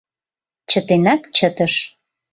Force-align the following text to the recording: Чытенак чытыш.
Чытенак 0.69 1.21
чытыш. 1.35 1.73